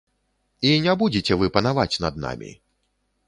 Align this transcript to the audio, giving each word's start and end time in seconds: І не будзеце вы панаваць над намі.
І 0.69 0.71
не 0.85 0.95
будзеце 1.01 1.37
вы 1.43 1.51
панаваць 1.57 1.99
над 2.05 2.19
намі. 2.25 2.51